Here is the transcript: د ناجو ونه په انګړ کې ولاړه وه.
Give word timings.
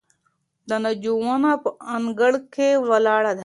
د 0.69 0.71
ناجو 0.83 1.13
ونه 1.25 1.51
په 1.63 1.69
انګړ 1.95 2.33
کې 2.53 2.69
ولاړه 2.89 3.31
وه. 3.35 3.39